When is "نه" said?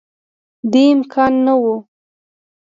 1.45-1.53